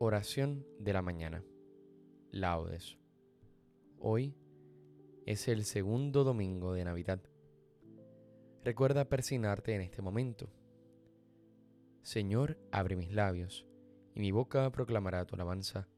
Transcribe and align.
Oración 0.00 0.64
de 0.78 0.92
la 0.92 1.02
mañana. 1.02 1.42
Laudes. 2.30 2.96
Hoy 3.98 4.36
es 5.26 5.48
el 5.48 5.64
segundo 5.64 6.22
domingo 6.22 6.72
de 6.72 6.84
Navidad. 6.84 7.20
Recuerda 8.62 9.08
persignarte 9.08 9.74
en 9.74 9.80
este 9.80 10.00
momento. 10.00 10.52
Señor, 12.02 12.60
abre 12.70 12.94
mis 12.94 13.12
labios, 13.12 13.66
y 14.14 14.20
mi 14.20 14.30
boca 14.30 14.70
proclamará 14.70 15.24
tu 15.24 15.34
alabanza. 15.34 15.88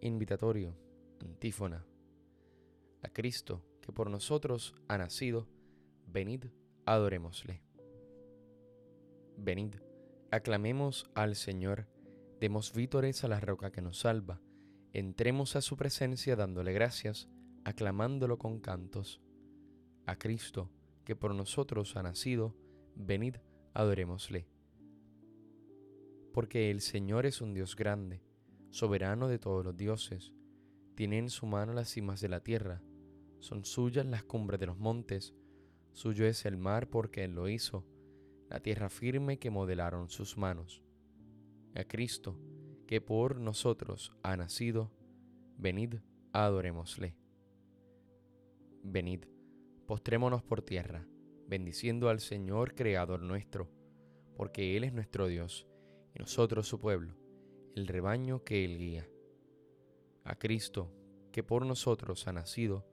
Invitatorio, 0.00 0.74
antífona. 1.20 1.84
A 3.02 3.10
Cristo, 3.10 3.62
que 3.82 3.92
por 3.92 4.08
nosotros 4.08 4.74
ha 4.88 4.96
nacido, 4.96 5.46
venid, 6.06 6.46
adorémosle. 6.86 7.60
Venid, 9.36 9.74
aclamemos 10.30 11.10
al 11.14 11.36
Señor 11.36 11.88
Demos 12.40 12.72
vítores 12.72 13.24
a 13.24 13.28
la 13.28 13.40
roca 13.40 13.72
que 13.72 13.82
nos 13.82 13.98
salva. 13.98 14.40
Entremos 14.92 15.56
a 15.56 15.60
su 15.60 15.76
presencia 15.76 16.36
dándole 16.36 16.72
gracias, 16.72 17.28
aclamándolo 17.64 18.38
con 18.38 18.60
cantos. 18.60 19.20
A 20.06 20.16
Cristo, 20.16 20.70
que 21.04 21.16
por 21.16 21.34
nosotros 21.34 21.96
ha 21.96 22.02
nacido, 22.04 22.54
venid, 22.94 23.38
adorémosle. 23.74 24.46
Porque 26.32 26.70
el 26.70 26.80
Señor 26.80 27.26
es 27.26 27.40
un 27.40 27.54
Dios 27.54 27.74
grande, 27.74 28.22
soberano 28.70 29.26
de 29.26 29.40
todos 29.40 29.64
los 29.64 29.76
dioses. 29.76 30.32
Tiene 30.94 31.18
en 31.18 31.30
su 31.30 31.44
mano 31.44 31.72
las 31.72 31.88
cimas 31.88 32.20
de 32.20 32.28
la 32.28 32.44
tierra, 32.44 32.82
son 33.40 33.64
suyas 33.64 34.06
las 34.06 34.22
cumbres 34.22 34.60
de 34.60 34.66
los 34.66 34.78
montes, 34.78 35.34
suyo 35.90 36.24
es 36.24 36.44
el 36.44 36.56
mar 36.56 36.88
porque 36.88 37.24
Él 37.24 37.34
lo 37.34 37.48
hizo, 37.48 37.84
la 38.48 38.60
tierra 38.60 38.90
firme 38.90 39.40
que 39.40 39.50
modelaron 39.50 40.08
sus 40.08 40.36
manos 40.36 40.84
a 41.74 41.84
Cristo, 41.84 42.36
que 42.86 43.00
por 43.00 43.38
nosotros 43.40 44.12
ha 44.22 44.36
nacido, 44.36 44.90
venid, 45.56 45.96
adorémosle. 46.32 47.14
Venid, 48.82 49.24
postrémonos 49.86 50.42
por 50.42 50.62
tierra, 50.62 51.06
bendiciendo 51.46 52.08
al 52.08 52.20
Señor 52.20 52.74
Creador 52.74 53.20
nuestro, 53.20 53.68
porque 54.36 54.76
Él 54.76 54.84
es 54.84 54.92
nuestro 54.92 55.26
Dios, 55.26 55.66
y 56.14 56.18
nosotros 56.18 56.66
su 56.66 56.80
pueblo, 56.80 57.14
el 57.74 57.86
rebaño 57.86 58.42
que 58.42 58.64
Él 58.64 58.78
guía. 58.78 59.08
A 60.24 60.36
Cristo, 60.36 60.90
que 61.32 61.42
por 61.42 61.66
nosotros 61.66 62.26
ha 62.26 62.32
nacido, 62.32 62.86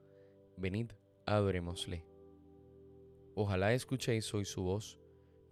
venid, 0.56 0.92
adorémosle. 1.24 2.04
Ojalá 3.34 3.72
escuchéis 3.72 4.32
hoy 4.34 4.44
su 4.44 4.62
voz, 4.62 4.98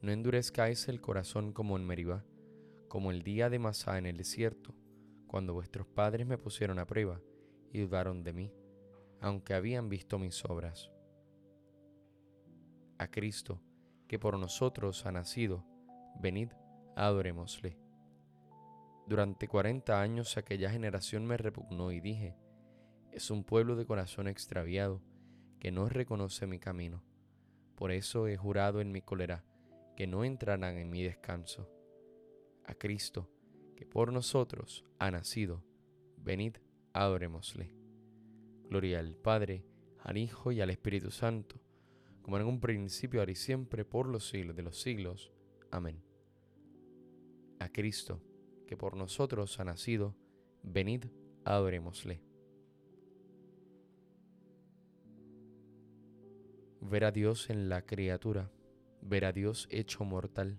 no 0.01 0.13
endurezcáis 0.13 0.89
el 0.89 1.01
corazón 1.01 1.53
como 1.53 1.77
en 1.77 1.87
Meribá 1.87 2.25
como 2.95 3.11
el 3.11 3.25
día 3.25 3.51
de 3.51 3.59
Masá 3.59 3.99
en 3.99 4.07
el 4.07 4.17
desierto, 4.17 4.73
cuando 5.27 5.53
vuestros 5.53 5.85
padres 5.85 6.29
me 6.29 6.39
pusieron 6.39 6.79
a 6.79 6.87
prueba 6.87 7.21
y 7.73 7.81
dudaron 7.81 8.23
de 8.23 8.33
mí, 8.33 8.55
aunque 9.21 9.55
habían 9.55 9.89
visto 9.89 10.17
mis 10.17 10.45
obras. 10.45 10.93
A 12.99 13.11
Cristo, 13.11 13.61
que 14.07 14.21
por 14.21 14.39
nosotros 14.39 15.07
ha 15.07 15.11
nacido, 15.11 15.67
venid, 16.21 16.51
adorémosle. 16.95 17.77
Durante 19.09 19.49
cuarenta 19.49 20.01
años 20.01 20.37
aquella 20.37 20.71
generación 20.71 21.27
me 21.27 21.37
repugnó 21.37 21.91
y 21.91 22.01
dije, 22.01 22.37
es 23.11 23.29
un 23.33 23.43
pueblo 23.43 23.75
de 23.75 23.87
corazón 23.87 24.29
extraviado 24.29 25.03
que 25.59 25.73
no 25.73 25.89
reconoce 25.89 26.47
mi 26.47 26.61
camino. 26.61 27.03
Por 27.75 27.91
eso 27.91 28.29
he 28.29 28.37
jurado 28.37 28.81
en 28.81 28.93
mi 28.93 29.03
cólera 29.03 29.43
que 29.97 30.07
no 30.07 30.23
entrarán 30.23 30.79
en 30.79 30.91
mi 30.91 31.03
descanso 31.03 31.74
a 32.65 32.75
Cristo, 32.75 33.29
que 33.77 33.87
por 33.87 34.13
nosotros 34.13 34.85
ha 34.99 35.11
nacido. 35.11 35.63
Venid, 36.17 36.57
adorémosle. 36.93 37.75
Gloria 38.69 39.01
al 39.01 39.17
Padre, 39.17 39.65
al 40.01 40.17
Hijo 40.17 40.53
y 40.53 40.61
al 40.61 40.71
Espíritu 40.71 41.11
Santo, 41.11 41.61
como 42.23 42.39
en 42.39 42.47
un 42.47 42.61
principio, 42.61 43.21
ahora 43.21 43.33
y 43.33 43.37
siempre, 43.37 43.85
por 43.85 44.09
los 44.09 44.29
siglos 44.29 44.57
de 44.57 44.63
los 44.63 44.81
siglos. 44.81 45.33
Amén. 45.71 46.03
A 47.59 47.69
Cristo, 47.69 48.23
que 48.67 48.77
por 48.77 48.97
nosotros 48.97 49.61
ha 49.61 49.65
nacido, 49.65 50.17
venid, 50.63 51.05
adorémosle. 51.45 52.23
Ver 56.81 57.05
a 57.05 57.13
Dios 57.13 57.51
en 57.51 57.69
la 57.69 57.83
criatura, 57.83 58.51
ver 59.01 59.25
a 59.25 59.33
Dios 59.33 59.69
hecho 59.71 60.05
mortal 60.05 60.59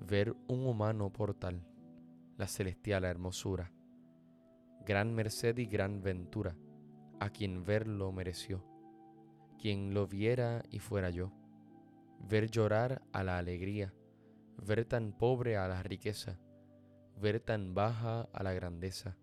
ver 0.00 0.34
un 0.48 0.66
humano 0.66 1.12
portal, 1.12 1.62
la 2.38 2.46
celestial 2.46 3.04
hermosura, 3.04 3.70
gran 4.86 5.14
merced 5.14 5.58
y 5.58 5.66
gran 5.66 6.02
ventura, 6.02 6.56
a 7.20 7.30
quien 7.30 7.64
verlo 7.64 8.10
mereció, 8.10 8.64
quien 9.60 9.92
lo 9.92 10.06
viera 10.06 10.62
y 10.70 10.78
fuera 10.78 11.10
yo, 11.10 11.32
ver 12.18 12.50
llorar 12.50 13.02
a 13.12 13.22
la 13.22 13.36
alegría, 13.36 13.92
ver 14.56 14.86
tan 14.86 15.12
pobre 15.12 15.58
a 15.58 15.68
la 15.68 15.82
riqueza, 15.82 16.38
ver 17.20 17.40
tan 17.40 17.74
baja 17.74 18.22
a 18.32 18.42
la 18.42 18.54
grandeza, 18.54 19.18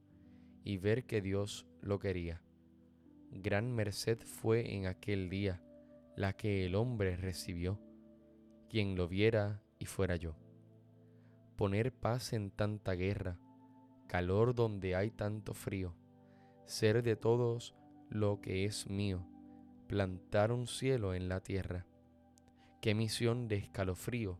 y 0.64 0.78
ver 0.78 1.06
que 1.06 1.22
Dios 1.22 1.66
lo 1.82 1.98
quería. 1.98 2.42
Gran 3.32 3.74
merced 3.74 4.20
fue 4.20 4.76
en 4.76 4.86
aquel 4.86 5.30
día 5.30 5.62
la 6.16 6.34
que 6.34 6.66
el 6.66 6.76
hombre 6.76 7.18
recibió, 7.18 7.80
quien 8.70 8.96
lo 8.96 9.08
viera 9.08 9.64
y 9.80 9.86
fuera 9.86 10.18
yo 10.18 10.36
poner 11.58 11.92
paz 11.92 12.34
en 12.34 12.52
tanta 12.52 12.94
guerra, 12.94 13.40
calor 14.08 14.54
donde 14.54 14.96
hay 14.96 15.10
tanto 15.10 15.56
frío, 15.56 15.96
ser 16.66 17.02
de 17.02 17.16
todos 17.16 17.76
lo 18.10 18.40
que 18.42 18.66
es 18.66 18.88
mío, 18.88 19.26
plantar 19.88 20.52
un 20.52 20.68
cielo 20.68 21.16
en 21.16 21.28
la 21.28 21.42
tierra. 21.42 21.86
Qué 22.80 22.94
misión 22.94 23.48
de 23.48 23.58
escalofrío 23.58 24.38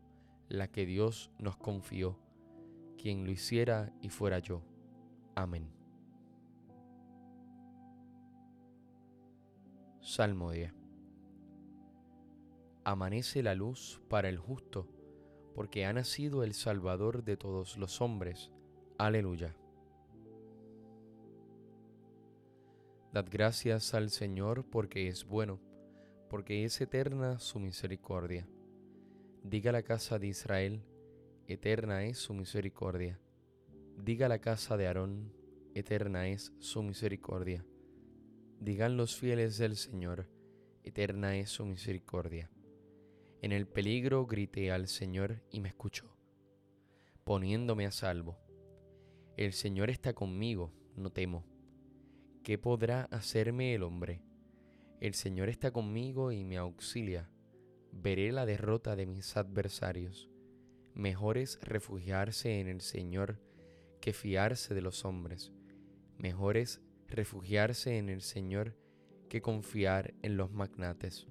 la 0.48 0.68
que 0.68 0.86
Dios 0.86 1.30
nos 1.38 1.56
confió, 1.56 2.18
quien 2.96 3.24
lo 3.24 3.32
hiciera 3.32 3.92
y 4.00 4.10
fuera 4.10 4.38
yo. 4.38 4.62
Amén. 5.34 5.68
Salmo 10.00 10.52
10. 10.52 10.72
Amanece 12.84 13.42
la 13.42 13.54
luz 13.56 14.00
para 14.08 14.28
el 14.28 14.38
justo 14.38 14.86
porque 15.58 15.84
ha 15.86 15.92
nacido 15.92 16.44
el 16.44 16.54
Salvador 16.54 17.24
de 17.24 17.36
todos 17.36 17.78
los 17.78 18.00
hombres. 18.00 18.52
Aleluya. 18.96 19.56
Dad 23.12 23.26
gracias 23.28 23.92
al 23.92 24.10
Señor 24.10 24.70
porque 24.70 25.08
es 25.08 25.24
bueno, 25.24 25.58
porque 26.30 26.64
es 26.64 26.80
eterna 26.80 27.40
su 27.40 27.58
misericordia. 27.58 28.46
Diga 29.42 29.72
la 29.72 29.82
casa 29.82 30.20
de 30.20 30.28
Israel, 30.28 30.84
eterna 31.48 32.04
es 32.04 32.18
su 32.18 32.34
misericordia. 32.34 33.18
Diga 33.96 34.28
la 34.28 34.38
casa 34.38 34.76
de 34.76 34.86
Aarón, 34.86 35.32
eterna 35.74 36.28
es 36.28 36.52
su 36.60 36.84
misericordia. 36.84 37.66
Digan 38.60 38.96
los 38.96 39.16
fieles 39.16 39.58
del 39.58 39.74
Señor, 39.74 40.28
eterna 40.84 41.36
es 41.36 41.50
su 41.50 41.66
misericordia. 41.66 42.48
En 43.40 43.52
el 43.52 43.68
peligro 43.68 44.26
grité 44.26 44.72
al 44.72 44.88
Señor 44.88 45.42
y 45.52 45.60
me 45.60 45.68
escuchó, 45.68 46.12
poniéndome 47.22 47.86
a 47.86 47.92
salvo. 47.92 48.36
El 49.36 49.52
Señor 49.52 49.90
está 49.90 50.12
conmigo, 50.12 50.72
no 50.96 51.10
temo. 51.10 51.46
¿Qué 52.42 52.58
podrá 52.58 53.04
hacerme 53.12 53.74
el 53.74 53.84
hombre? 53.84 54.22
El 55.00 55.14
Señor 55.14 55.48
está 55.48 55.70
conmigo 55.70 56.32
y 56.32 56.42
me 56.42 56.56
auxilia. 56.56 57.30
Veré 57.92 58.32
la 58.32 58.44
derrota 58.44 58.96
de 58.96 59.06
mis 59.06 59.36
adversarios. 59.36 60.28
Mejor 60.94 61.38
es 61.38 61.60
refugiarse 61.62 62.58
en 62.58 62.66
el 62.66 62.80
Señor 62.80 63.38
que 64.00 64.12
fiarse 64.12 64.74
de 64.74 64.80
los 64.82 65.04
hombres. 65.04 65.52
Mejor 66.16 66.56
es 66.56 66.82
refugiarse 67.06 67.98
en 67.98 68.08
el 68.08 68.22
Señor 68.22 68.76
que 69.28 69.40
confiar 69.40 70.14
en 70.22 70.36
los 70.36 70.50
magnates. 70.50 71.28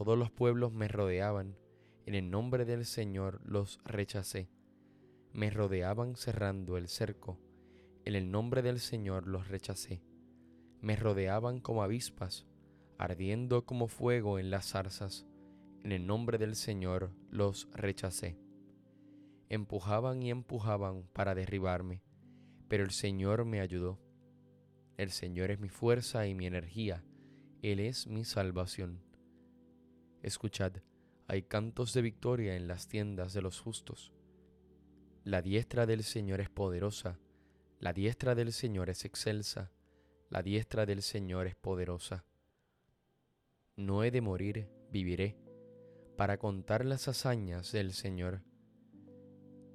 Todos 0.00 0.16
los 0.16 0.30
pueblos 0.30 0.72
me 0.72 0.88
rodeaban, 0.88 1.58
en 2.06 2.14
el 2.14 2.30
nombre 2.30 2.64
del 2.64 2.86
Señor 2.86 3.42
los 3.44 3.80
rechacé. 3.84 4.48
Me 5.34 5.50
rodeaban 5.50 6.16
cerrando 6.16 6.78
el 6.78 6.88
cerco, 6.88 7.38
en 8.06 8.14
el 8.14 8.30
nombre 8.30 8.62
del 8.62 8.80
Señor 8.80 9.26
los 9.26 9.48
rechacé. 9.48 10.02
Me 10.80 10.96
rodeaban 10.96 11.60
como 11.60 11.82
avispas, 11.82 12.46
ardiendo 12.96 13.66
como 13.66 13.88
fuego 13.88 14.38
en 14.38 14.50
las 14.50 14.70
zarzas, 14.70 15.26
en 15.84 15.92
el 15.92 16.06
nombre 16.06 16.38
del 16.38 16.56
Señor 16.56 17.12
los 17.28 17.68
rechacé. 17.74 18.38
Empujaban 19.50 20.22
y 20.22 20.30
empujaban 20.30 21.10
para 21.12 21.34
derribarme, 21.34 22.02
pero 22.68 22.84
el 22.84 22.92
Señor 22.92 23.44
me 23.44 23.60
ayudó. 23.60 24.00
El 24.96 25.10
Señor 25.10 25.50
es 25.50 25.60
mi 25.60 25.68
fuerza 25.68 26.26
y 26.26 26.34
mi 26.34 26.46
energía, 26.46 27.04
Él 27.60 27.80
es 27.80 28.06
mi 28.06 28.24
salvación. 28.24 29.09
Escuchad, 30.22 30.72
hay 31.28 31.42
cantos 31.42 31.94
de 31.94 32.02
victoria 32.02 32.54
en 32.54 32.68
las 32.68 32.88
tiendas 32.88 33.32
de 33.32 33.40
los 33.40 33.58
justos. 33.58 34.12
La 35.24 35.40
diestra 35.40 35.86
del 35.86 36.02
Señor 36.04 36.40
es 36.40 36.50
poderosa, 36.50 37.18
La 37.78 37.94
diestra 37.94 38.34
del 38.34 38.52
Señor 38.52 38.90
es 38.90 39.06
excelsa, 39.06 39.72
la 40.28 40.42
diestra 40.42 40.84
del 40.84 41.00
Señor 41.00 41.46
es 41.46 41.56
poderosa. 41.56 42.26
No 43.76 44.04
he 44.04 44.10
de 44.10 44.20
morir, 44.20 44.68
viviré, 44.90 45.38
para 46.18 46.36
contar 46.36 46.84
las 46.84 47.08
hazañas 47.08 47.72
del 47.72 47.94
Señor. 47.94 48.42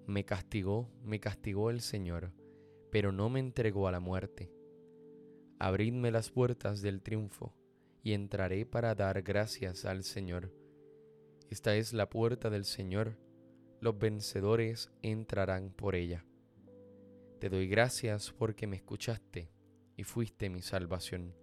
Me 0.06 0.26
castigó, 0.26 0.92
me 1.02 1.20
castigó 1.20 1.72
el 1.72 1.82
Señor, 1.82 2.32
pero 2.92 3.12
no 3.12 3.30
me 3.30 3.40
entregó 3.40 3.88
a 3.88 3.92
la 3.92 4.00
muerte. 4.00 4.52
Abridme 5.58 6.12
las 6.12 6.30
puertas 6.30 6.84
del 6.84 7.02
triunfo, 7.02 7.56
y 8.06 8.14
entraré 8.14 8.68
para 8.68 8.94
dar 8.94 9.24
gracias 9.24 9.84
al 9.84 10.04
Señor. 10.04 10.54
Esta 11.50 11.76
es 11.76 11.92
la 11.92 12.08
puerta 12.08 12.52
del 12.52 12.64
Señor, 12.64 13.18
los 13.82 13.98
vencedores 13.98 14.92
entrarán 15.02 15.72
por 15.72 15.96
ella. 15.96 16.24
Te 17.40 17.50
doy 17.50 17.68
gracias 17.68 18.32
porque 18.32 18.68
me 18.68 18.76
escuchaste 18.76 19.50
y 19.98 20.04
fuiste 20.04 20.52
mi 20.52 20.62
salvación. 20.62 21.34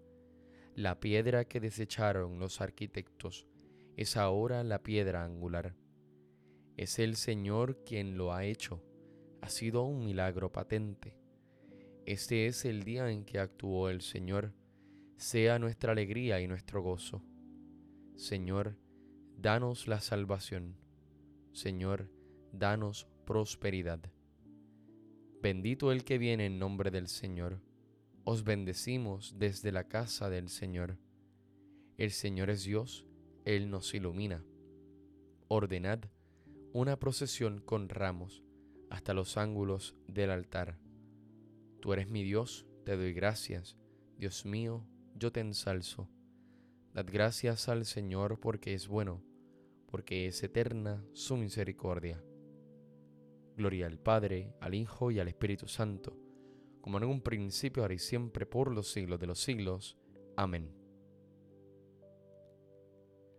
La 0.77 1.01
piedra 1.01 1.47
que 1.47 1.59
desecharon 1.59 2.39
los 2.39 2.61
arquitectos 2.61 3.49
es 3.97 4.17
ahora 4.17 4.63
la 4.63 4.85
piedra 4.85 5.25
angular. 5.25 5.75
Es 6.77 7.01
el 7.01 7.17
Señor 7.17 7.83
quien 7.85 8.17
lo 8.17 8.33
ha 8.33 8.45
hecho. 8.45 8.85
Ha 9.41 9.49
sido 9.49 9.83
un 9.83 10.05
milagro 10.05 10.53
patente. 10.53 11.19
Este 12.07 12.47
es 12.47 12.65
el 12.65 12.85
día 12.85 13.11
en 13.11 13.25
que 13.25 13.41
actuó 13.41 13.91
el 13.91 14.01
Señor. 14.01 14.53
Sea 15.17 15.59
nuestra 15.59 15.93
alegría 15.93 16.41
y 16.41 16.49
nuestro 16.49 16.83
gozo. 16.83 17.23
Señor, 18.17 18.77
danos 19.37 19.89
la 19.89 20.01
salvación. 20.01 20.77
Señor, 21.53 22.11
danos 22.53 23.07
prosperidad. 23.25 24.01
Bendito 25.41 25.93
el 25.93 26.05
que 26.05 26.19
viene 26.19 26.47
en 26.47 26.59
nombre 26.59 26.91
del 26.91 27.09
Señor. 27.09 27.61
Os 28.25 28.45
bendecimos 28.45 29.35
desde 29.39 29.73
la 29.73 29.89
casa 29.89 30.31
del 30.31 30.49
Señor. 30.49 30.99
El 31.97 32.11
Señor 32.11 32.51
es 32.51 32.65
Dios, 32.65 33.07
Él 33.45 33.71
nos 33.71 33.93
ilumina. 33.95 34.45
Ordenad 35.49 36.05
una 36.73 36.99
procesión 36.99 37.61
con 37.61 37.91
ramos 37.91 38.43
hasta 38.89 39.13
los 39.13 39.37
ángulos 39.37 39.95
del 40.07 40.31
altar. 40.31 40.79
Tú 41.81 41.93
eres 41.93 42.09
mi 42.09 42.23
Dios, 42.23 42.67
te 42.85 42.97
doy 42.97 43.13
gracias. 43.13 43.77
Dios 44.17 44.47
mío, 44.47 44.87
yo 45.23 45.31
te 45.31 45.39
ensalzo. 45.39 46.09
Dad 46.93 47.07
gracias 47.09 47.69
al 47.69 47.85
Señor 47.85 48.41
porque 48.41 48.75
es 48.75 48.89
bueno, 48.89 49.23
porque 49.87 50.27
es 50.27 50.43
eterna 50.43 51.07
su 51.13 51.37
misericordia. 51.37 52.21
Gloria 53.57 53.87
al 53.87 54.01
Padre, 54.01 54.53
al 54.61 54.75
Hijo 54.75 55.13
y 55.13 55.21
al 55.21 55.29
Espíritu 55.29 55.69
Santo, 55.69 56.19
como 56.81 56.99
en 56.99 57.05
un 57.05 57.21
principio, 57.21 57.85
ahora 57.85 57.95
y 57.95 58.01
siempre, 58.01 58.47
por 58.47 58.73
los 58.73 58.91
siglos 58.91 59.21
de 59.21 59.29
los 59.29 59.39
siglos. 59.39 59.97
Amén. 60.37 60.75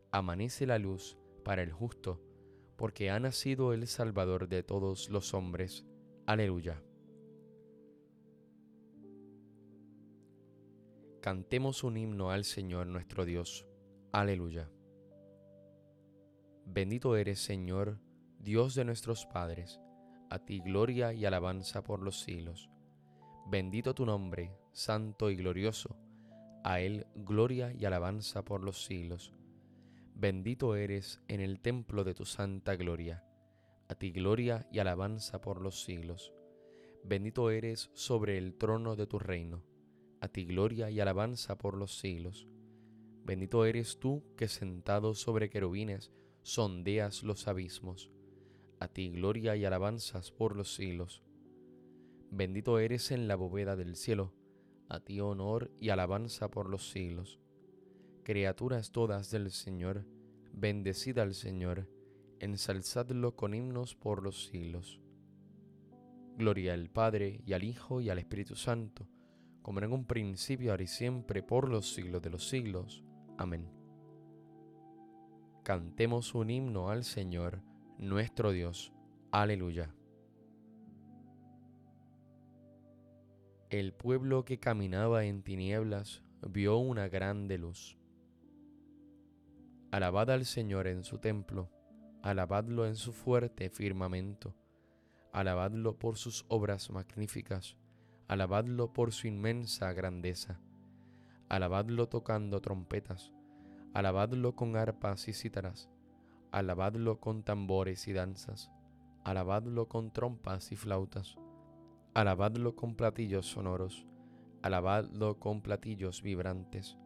Amanece 0.10 0.66
la 0.66 0.80
luz 0.80 1.18
para 1.44 1.64
el 1.64 1.74
justo, 1.74 2.22
porque 2.78 3.10
ha 3.10 3.20
nacido 3.20 3.74
el 3.74 3.88
Salvador 3.88 4.48
de 4.48 4.64
todos 4.64 5.10
los 5.10 5.34
hombres. 5.34 5.86
Aleluya. 6.28 6.82
Cantemos 11.24 11.86
un 11.86 11.96
himno 11.96 12.32
al 12.32 12.44
Señor 12.44 12.86
nuestro 12.88 13.24
Dios. 13.24 13.66
Aleluya. 14.12 14.70
Bendito 16.66 17.16
eres, 17.16 17.40
Señor, 17.40 17.98
Dios 18.40 18.76
de 18.76 18.84
nuestros 18.84 19.26
padres 19.26 19.80
a 20.30 20.40
ti 20.40 20.60
gloria 20.60 21.14
y 21.14 21.24
alabanza 21.24 21.82
por 21.82 22.02
los 22.02 22.20
siglos. 22.20 22.70
Bendito 23.46 23.96
tu 23.96 24.06
nombre, 24.06 24.52
santo 24.74 25.32
y 25.32 25.38
glorioso, 25.38 25.96
a 26.66 26.82
él 26.82 27.08
gloria 27.16 27.72
y 27.72 27.86
alabanza 27.86 28.44
por 28.44 28.62
los 28.62 28.84
siglos. 28.84 29.34
Bendito 30.16 30.76
eres 30.76 31.22
en 31.30 31.40
el 31.40 31.62
templo 31.62 32.04
de 32.04 32.16
tu 32.16 32.26
santa 32.26 32.76
gloria, 32.76 33.24
a 33.88 33.96
ti 33.96 34.12
gloria 34.12 34.68
y 34.74 34.80
alabanza 34.80 35.40
por 35.40 35.62
los 35.62 35.86
siglos. 35.86 36.34
Bendito 37.06 37.50
eres 37.50 37.92
sobre 37.94 38.38
el 38.38 38.56
trono 38.56 38.98
de 38.98 39.08
tu 39.08 39.20
reino, 39.20 39.64
a 40.24 40.30
ti 40.30 40.46
gloria 40.46 40.90
y 40.90 41.02
alabanza 41.02 41.58
por 41.58 41.76
los 41.78 42.00
siglos. 42.00 42.48
Bendito 43.26 43.66
eres 43.66 44.00
tú 44.00 44.24
que 44.38 44.48
sentado 44.48 45.16
sobre 45.16 45.50
querubines 45.50 46.12
sondeas 46.44 47.24
los 47.24 47.48
abismos 47.48 48.10
a 48.84 48.90
ti 48.90 49.10
gloria 49.12 49.56
y 49.56 49.64
alabanzas 49.64 50.32
por 50.32 50.58
los 50.58 50.76
siglos. 50.76 51.24
Bendito 52.32 52.80
eres 52.80 53.12
en 53.12 53.30
la 53.30 53.36
bóveda 53.38 53.78
del 53.78 53.96
cielo, 53.96 54.34
a 54.90 55.00
ti 55.00 55.22
honor 55.22 55.72
y 55.80 55.90
alabanza 55.90 56.52
por 56.52 56.70
los 56.70 56.92
siglos. 56.92 57.40
Criaturas 58.24 58.92
todas 58.92 59.32
del 59.32 59.52
Señor, 59.52 60.06
bendecida 60.52 61.22
al 61.22 61.34
Señor, 61.34 61.88
ensalzadlo 62.40 63.38
con 63.38 63.54
himnos 63.54 63.96
por 63.96 64.22
los 64.22 64.48
siglos. 64.48 65.00
Gloria 66.38 66.74
al 66.74 66.90
Padre 66.90 67.40
y 67.46 67.54
al 67.54 67.64
Hijo 67.64 68.02
y 68.02 68.10
al 68.10 68.20
Espíritu 68.20 68.58
Santo, 68.58 69.08
como 69.64 69.80
en 69.80 69.92
un 69.92 70.06
principio, 70.06 70.72
ahora 70.72 70.84
y 70.84 70.88
siempre, 70.88 71.42
por 71.42 71.70
los 71.70 71.94
siglos 71.94 72.22
de 72.22 72.30
los 72.30 72.48
siglos. 72.48 73.04
Amén. 73.38 73.68
Cantemos 75.64 76.36
un 76.36 76.50
himno 76.50 76.90
al 76.90 77.06
Señor 77.06 77.62
nuestro 77.98 78.52
Dios. 78.52 78.94
Aleluya. 79.32 79.96
El 83.70 83.94
pueblo 83.94 84.46
que 84.46 84.60
caminaba 84.60 85.24
en 85.24 85.42
tinieblas 85.42 86.22
vio 86.48 86.78
una 86.78 87.08
grande 87.08 87.58
luz. 87.58 87.98
Alabad 89.92 90.30
al 90.30 90.46
Señor 90.46 90.88
en 90.88 91.04
su 91.04 91.20
templo, 91.20 91.72
alabadlo 92.22 92.86
en 92.86 92.96
su 92.96 93.14
fuerte 93.14 93.70
firmamento, 93.70 94.56
alabadlo 95.32 95.98
por 95.98 96.18
sus 96.18 96.46
obras 96.50 96.90
magníficas, 96.92 97.78
alabadlo 98.28 98.94
por 98.94 99.12
su 99.12 99.28
inmensa 99.28 99.94
grandeza, 99.94 100.60
alabadlo 101.50 102.08
tocando 102.08 102.62
trompetas, 102.62 103.34
alabadlo 103.94 104.56
con 104.56 104.76
arpas 104.76 105.28
y 105.28 105.34
cítaras, 105.34 105.90
alabadlo 106.52 107.20
con 107.20 107.44
tambores 107.44 108.08
y 108.08 108.14
danzas, 108.14 108.72
alabadlo 109.24 109.88
con 109.88 110.12
trompas 110.12 110.72
y 110.72 110.76
flautas, 110.76 111.38
alabadlo 112.14 112.76
con 112.76 112.96
platillos 112.96 113.48
sonoros, 113.48 114.06
alabadlo 114.62 115.40
con 115.40 115.62
platillos 115.62 116.22
vibrantes. 116.22 116.98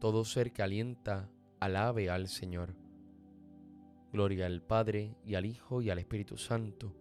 Todo 0.00 0.24
ser 0.24 0.52
que 0.52 0.62
alienta, 0.62 1.28
alabe 1.60 2.08
al 2.08 2.28
Señor. 2.28 2.74
Gloria 4.12 4.46
al 4.46 4.62
Padre 4.62 5.16
y 5.24 5.34
al 5.34 5.44
Hijo 5.44 5.82
y 5.82 5.90
al 5.90 5.98
Espíritu 5.98 6.38
Santo, 6.38 6.94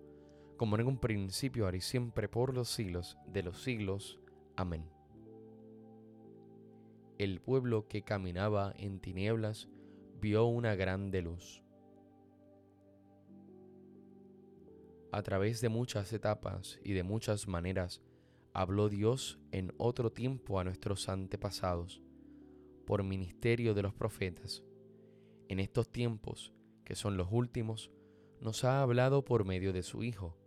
como 0.58 0.76
en 0.78 0.88
un 0.88 0.98
principio, 0.98 1.66
ahora 1.66 1.78
y 1.78 1.82
siempre, 1.82 2.28
por 2.28 2.54
los 2.54 2.70
siglos 2.70 3.18
de 3.28 3.44
los 3.44 3.64
siglos. 3.64 4.20
Amén. 4.56 4.90
El 7.18 7.40
pueblo 7.40 7.88
que 7.88 8.04
caminaba 8.04 8.74
en 8.78 9.00
tinieblas 9.00 9.70
vio 10.20 10.46
una 10.46 10.76
grande 10.76 11.22
luz. 11.22 11.64
a 15.12 15.24
través 15.24 15.62
de 15.62 15.70
muchas 15.70 16.12
etapas 16.14 16.80
y 16.84 16.94
de 16.94 17.04
muchas 17.04 17.48
maneras, 17.48 18.02
habló 18.54 18.90
Dios 18.90 19.40
en 19.52 19.74
otro 19.78 20.12
tiempo 20.12 20.60
a 20.60 20.64
nuestros 20.64 21.10
antepasados, 21.10 22.02
por 22.86 23.04
ministerio 23.04 23.74
de 23.74 23.82
los 23.82 23.94
profetas. 23.94 24.64
En 25.48 25.60
estos 25.60 25.90
tiempos, 25.90 26.54
que 26.84 26.96
son 26.96 27.18
los 27.18 27.30
últimos, 27.32 27.92
nos 28.42 28.64
ha 28.64 28.82
hablado 28.82 29.26
por 29.26 29.46
medio 29.46 29.74
de 29.74 29.84
su 29.84 30.04
Hijo, 30.04 30.38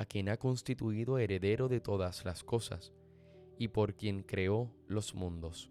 a 0.00 0.06
quien 0.06 0.30
ha 0.30 0.38
constituido 0.38 1.18
heredero 1.18 1.68
de 1.68 1.78
todas 1.78 2.24
las 2.24 2.42
cosas, 2.42 2.94
y 3.58 3.68
por 3.68 3.96
quien 3.96 4.22
creó 4.22 4.72
los 4.88 5.14
mundos. 5.14 5.70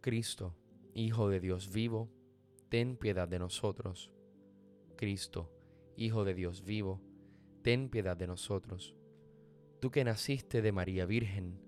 Cristo, 0.00 0.56
Hijo 0.94 1.28
de 1.28 1.38
Dios 1.38 1.72
vivo, 1.72 2.10
ten 2.70 2.96
piedad 2.96 3.28
de 3.28 3.38
nosotros. 3.38 4.10
Cristo, 4.96 5.48
Hijo 5.96 6.24
de 6.24 6.34
Dios 6.34 6.64
vivo, 6.64 7.00
ten 7.62 7.88
piedad 7.88 8.16
de 8.16 8.26
nosotros. 8.26 8.96
Tú 9.78 9.92
que 9.92 10.02
naciste 10.02 10.60
de 10.60 10.72
María 10.72 11.06
Virgen, 11.06 11.60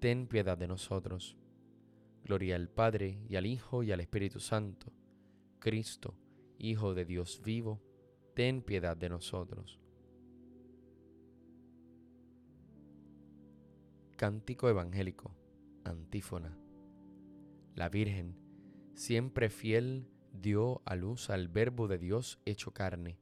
ten 0.00 0.26
piedad 0.26 0.58
de 0.58 0.66
nosotros. 0.66 1.36
Gloria 2.24 2.56
al 2.56 2.68
Padre 2.68 3.20
y 3.28 3.36
al 3.36 3.46
Hijo 3.46 3.84
y 3.84 3.92
al 3.92 4.00
Espíritu 4.00 4.40
Santo. 4.40 4.92
Cristo, 5.64 6.14
Hijo 6.58 6.92
de 6.92 7.06
Dios 7.06 7.40
vivo, 7.42 7.80
ten 8.34 8.60
piedad 8.60 8.98
de 8.98 9.08
nosotros. 9.08 9.80
Cántico 14.18 14.68
Evangélico, 14.68 15.34
antífona. 15.82 16.54
La 17.74 17.88
Virgen, 17.88 18.36
siempre 18.92 19.48
fiel, 19.48 20.06
dio 20.34 20.82
a 20.84 20.96
luz 20.96 21.30
al 21.30 21.48
Verbo 21.48 21.88
de 21.88 21.96
Dios 21.96 22.42
hecho 22.44 22.74
carne, 22.74 23.18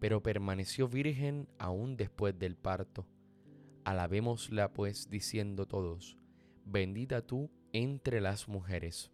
pero 0.00 0.22
permaneció 0.22 0.88
virgen 0.88 1.50
aún 1.58 1.98
después 1.98 2.38
del 2.38 2.56
parto. 2.56 3.06
Alabémosla 3.84 4.72
pues 4.72 5.10
diciendo 5.10 5.66
todos, 5.66 6.16
bendita 6.64 7.26
tú 7.26 7.50
entre 7.74 8.22
las 8.22 8.48
mujeres. 8.48 9.13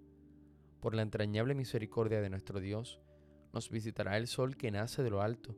Por 0.81 0.95
la 0.95 1.03
entrañable 1.03 1.53
misericordia 1.53 2.21
de 2.21 2.29
nuestro 2.29 2.59
Dios, 2.59 2.99
nos 3.53 3.69
visitará 3.69 4.17
el 4.17 4.27
sol 4.27 4.57
que 4.57 4.71
nace 4.71 5.03
de 5.03 5.11
lo 5.11 5.21
alto, 5.21 5.55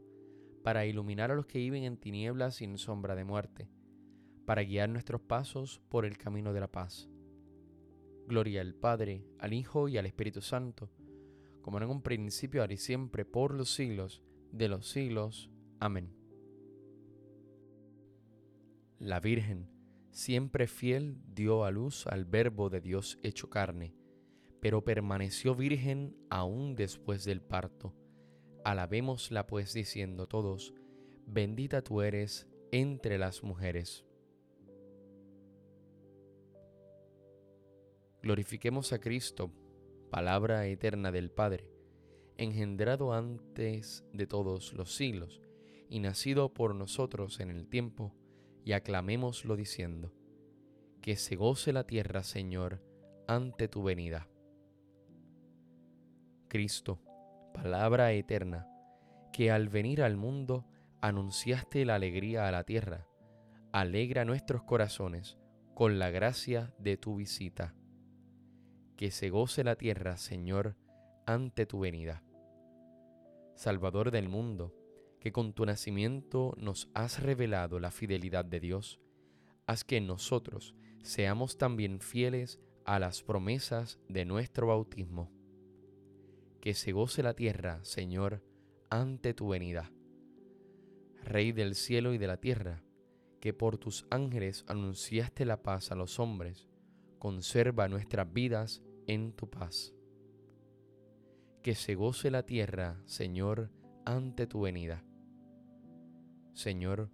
para 0.63 0.85
iluminar 0.85 1.31
a 1.31 1.35
los 1.35 1.45
que 1.45 1.59
viven 1.59 1.83
en 1.83 1.97
tinieblas 1.97 2.55
sin 2.55 2.77
sombra 2.77 3.15
de 3.15 3.23
muerte, 3.23 3.69
para 4.45 4.63
guiar 4.63 4.89
nuestros 4.89 5.21
pasos 5.21 5.81
por 5.89 6.05
el 6.05 6.17
camino 6.17 6.51
de 6.53 6.59
la 6.59 6.71
paz. 6.71 7.09
Gloria 8.27 8.61
al 8.61 8.75
Padre, 8.75 9.25
al 9.39 9.53
Hijo 9.53 9.87
y 9.87 9.97
al 9.97 10.05
Espíritu 10.05 10.41
Santo, 10.41 10.91
como 11.61 11.77
en 11.77 11.89
un 11.89 12.01
principio, 12.01 12.61
ahora 12.61 12.73
y 12.73 12.77
siempre, 12.77 13.23
por 13.23 13.53
los 13.53 13.73
siglos 13.73 14.21
de 14.51 14.67
los 14.67 14.89
siglos. 14.89 15.49
Amén. 15.79 16.13
La 18.99 19.21
Virgen, 19.21 19.69
siempre 20.11 20.67
fiel, 20.67 21.17
dio 21.33 21.63
a 21.63 21.71
luz 21.71 22.07
al 22.07 22.25
Verbo 22.25 22.69
de 22.69 22.81
Dios 22.81 23.19
hecho 23.23 23.49
carne, 23.49 23.95
pero 24.63 24.81
permaneció 24.81 25.55
virgen 25.55 26.15
aún 26.29 26.77
después 26.77 27.25
del 27.25 27.41
parto. 27.41 27.93
Alabémosla 28.63 29.45
pues 29.45 29.73
diciendo 29.73 30.25
todos, 30.25 30.73
bendita 31.27 31.81
tú 31.81 32.01
eres 32.01 32.47
entre 32.71 33.17
las 33.17 33.43
mujeres. 33.43 34.05
Glorifiquemos 38.21 38.93
a 38.93 39.01
Cristo, 39.01 39.51
palabra 40.09 40.65
eterna 40.65 41.11
del 41.11 41.29
Padre, 41.29 41.69
engendrado 42.37 43.11
antes 43.11 44.05
de 44.13 44.27
todos 44.27 44.71
los 44.71 44.95
siglos 44.95 45.41
y 45.89 45.99
nacido 45.99 46.53
por 46.53 46.73
nosotros 46.73 47.41
en 47.41 47.49
el 47.49 47.67
tiempo, 47.67 48.15
y 48.63 48.71
aclamémoslo 48.71 49.57
diciendo, 49.57 50.13
que 51.01 51.17
se 51.17 51.35
goce 51.35 51.73
la 51.73 51.85
tierra, 51.85 52.23
Señor, 52.23 52.81
ante 53.27 53.67
tu 53.67 53.83
venida. 53.83 54.29
Cristo, 56.53 56.99
palabra 57.51 58.11
eterna, 58.11 58.67
que 59.31 59.49
al 59.49 59.69
venir 59.69 60.03
al 60.03 60.17
mundo 60.17 60.67
anunciaste 61.01 61.83
la 61.83 61.95
alegría 61.95 62.47
a 62.47 62.51
la 62.51 62.63
tierra, 62.63 63.07
alegra 63.71 64.23
nuestros 64.23 64.61
corazones 64.61 65.39
con 65.73 65.97
la 65.97 66.11
gracia 66.11 66.71
de 66.77 66.95
tu 66.95 67.15
visita 67.15 67.73
que 68.97 69.09
se 69.09 69.31
goce 69.31 69.63
la 69.63 69.77
tierra, 69.77 70.15
Señor, 70.17 70.77
ante 71.25 71.65
tu 71.65 71.79
venida. 71.79 72.21
Salvador 73.55 74.11
del 74.11 74.29
mundo, 74.29 74.75
que 75.19 75.31
con 75.31 75.53
tu 75.53 75.65
nacimiento 75.65 76.53
nos 76.59 76.87
has 76.93 77.23
revelado 77.23 77.79
la 77.79 77.89
fidelidad 77.89 78.45
de 78.45 78.59
Dios, 78.59 78.99
haz 79.65 79.83
que 79.83 79.99
nosotros 80.01 80.75
seamos 81.01 81.57
también 81.57 81.99
fieles 81.99 82.59
a 82.85 82.99
las 82.99 83.23
promesas 83.23 83.99
de 84.07 84.25
nuestro 84.25 84.67
bautismo. 84.67 85.31
Que 86.63 86.73
se 86.73 86.93
goce 86.93 87.23
la 87.23 87.33
tierra, 87.33 87.83
Señor, 87.83 88.41
ante 88.89 89.33
tu 89.33 89.49
venida. 89.49 89.91
Rey 91.21 91.51
del 91.51 91.75
cielo 91.75 92.13
y 92.13 92.17
de 92.17 92.25
la 92.25 92.37
tierra, 92.37 92.85
que 93.41 93.53
por 93.53 93.77
tus 93.77 94.07
ángeles 94.09 94.63
anunciaste 94.69 95.43
la 95.43 95.61
paz 95.61 95.91
a 95.91 95.95
los 95.95 96.21
hombres, 96.21 96.69
conserva 97.19 97.89
nuestras 97.89 98.31
vidas 98.31 98.81
en 99.07 99.33
tu 99.33 99.49
paz. 99.49 99.93
Que 101.63 101.75
se 101.75 101.95
goce 101.95 102.31
la 102.31 102.45
tierra, 102.45 103.01
Señor, 103.03 103.69
ante 104.05 104.47
tu 104.47 104.61
venida. 104.61 105.03
Señor, 106.53 107.11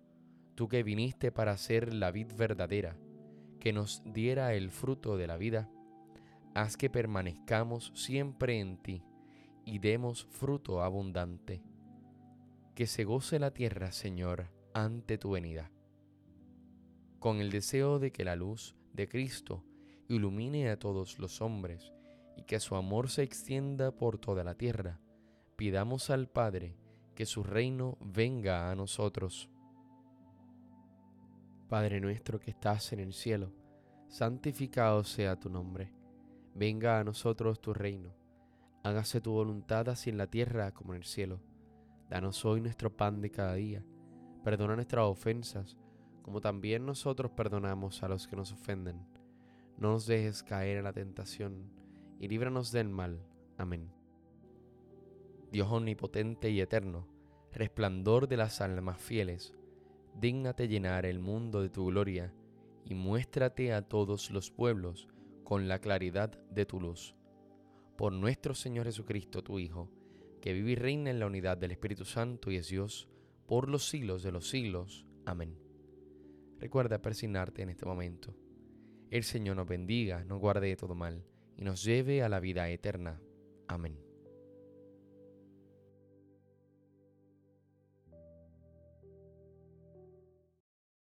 tú 0.54 0.68
que 0.68 0.84
viniste 0.84 1.32
para 1.32 1.58
ser 1.58 1.92
la 1.92 2.12
vid 2.12 2.34
verdadera, 2.38 3.00
que 3.60 3.74
nos 3.74 4.04
diera 4.06 4.54
el 4.54 4.70
fruto 4.70 5.18
de 5.18 5.26
la 5.26 5.38
vida, 5.38 5.72
haz 6.54 6.78
que 6.78 6.92
permanezcamos 6.92 7.92
siempre 7.96 8.60
en 8.60 8.78
ti 8.78 9.04
y 9.70 9.78
demos 9.78 10.26
fruto 10.26 10.82
abundante. 10.82 11.62
Que 12.74 12.88
se 12.88 13.04
goce 13.04 13.38
la 13.38 13.52
tierra, 13.52 13.92
Señor, 13.92 14.50
ante 14.74 15.20
tu 15.20 15.32
venida. 15.32 15.72
Con 17.20 17.40
el 17.40 17.52
deseo 17.52 18.00
de 18.00 18.12
que 18.12 18.24
la 18.24 18.36
luz 18.36 18.76
de 18.94 19.08
Cristo 19.08 19.64
ilumine 20.08 20.72
a 20.72 20.80
todos 20.80 21.20
los 21.20 21.42
hombres 21.42 21.94
y 22.36 22.44
que 22.44 22.60
su 22.60 22.76
amor 22.76 23.10
se 23.10 23.22
extienda 23.22 23.92
por 23.92 24.18
toda 24.18 24.44
la 24.44 24.56
tierra. 24.56 25.00
Pidamos 25.56 26.10
al 26.10 26.28
Padre 26.28 26.76
que 27.14 27.28
su 27.28 27.44
reino 27.44 27.98
venga 28.02 28.72
a 28.72 28.76
nosotros. 28.76 29.52
Padre 31.68 32.02
nuestro 32.02 32.40
que 32.40 32.50
estás 32.50 32.92
en 32.92 33.02
el 33.02 33.14
cielo, 33.14 33.52
santificado 34.08 35.04
sea 35.04 35.40
tu 35.40 35.52
nombre. 35.52 35.94
Venga 36.56 37.00
a 37.00 37.04
nosotros 37.04 37.62
tu 37.62 37.72
reino. 37.72 38.19
Hágase 38.84 39.22
tu 39.22 39.32
voluntad 39.32 39.90
así 39.90 40.10
en 40.10 40.18
la 40.18 40.28
tierra 40.28 40.72
como 40.74 40.94
en 40.94 41.02
el 41.02 41.06
cielo. 41.06 41.40
Danos 42.10 42.44
hoy 42.46 42.62
nuestro 42.62 42.96
pan 42.96 43.22
de 43.22 43.30
cada 43.30 43.56
día. 43.56 43.84
Perdona 44.44 44.76
nuestras 44.76 45.06
ofensas, 45.06 45.78
como 46.22 46.42
también 46.42 46.86
nosotros 46.86 47.32
perdonamos 47.32 48.04
a 48.04 48.08
los 48.08 48.28
que 48.28 48.36
nos 48.36 48.52
ofenden 48.52 49.06
no 49.80 49.94
nos 49.94 50.06
dejes 50.06 50.44
caer 50.44 50.78
en 50.78 50.84
la 50.84 50.94
tentación, 50.94 51.72
y 52.20 52.28
líbranos 52.28 52.74
del 52.74 52.90
mal. 52.90 53.24
Amén. 53.58 53.90
Dios 55.54 55.72
omnipotente 55.72 56.50
y 56.50 56.60
eterno, 56.60 57.08
resplandor 57.54 58.28
de 58.28 58.36
las 58.36 58.60
almas 58.60 59.00
fieles, 59.00 59.54
dígnate 60.16 60.68
llenar 60.68 61.06
el 61.06 61.20
mundo 61.20 61.62
de 61.62 61.70
tu 61.70 61.86
gloria, 61.86 62.34
y 62.84 62.94
muéstrate 62.94 63.74
a 63.74 63.82
todos 63.82 64.32
los 64.32 64.52
pueblos 64.52 65.08
con 65.46 65.70
la 65.70 65.80
claridad 65.80 66.30
de 66.50 66.66
tu 66.66 66.82
luz. 66.82 67.16
Por 68.00 68.14
nuestro 68.14 68.56
Señor 68.56 68.86
Jesucristo, 68.86 69.44
tu 69.44 69.60
Hijo, 69.60 69.92
que 70.42 70.54
vive 70.54 70.72
y 70.72 70.76
reina 70.76 71.10
en 71.10 71.20
la 71.20 71.26
unidad 71.26 71.58
del 71.58 71.72
Espíritu 71.72 72.06
Santo 72.06 72.50
y 72.50 72.56
es 72.56 72.70
Dios, 72.70 73.10
por 73.46 73.68
los 73.68 73.90
siglos 73.90 74.24
de 74.24 74.32
los 74.32 74.48
siglos. 74.48 75.06
Amén. 75.26 75.60
Recuerda 76.60 77.02
persignarte 77.02 77.62
en 77.62 77.68
este 77.68 77.86
momento. 77.86 78.34
El 79.12 79.26
Señor 79.26 79.58
nos 79.58 79.68
bendiga, 79.68 80.24
nos 80.24 80.40
guarde 80.40 80.68
de 80.68 80.78
todo 80.78 80.96
mal 80.96 81.26
y 81.58 81.66
nos 81.66 81.84
lleve 81.84 82.24
a 82.24 82.30
la 82.30 82.40
vida 82.40 82.70
eterna. 82.70 83.20
Amén. 83.68 84.09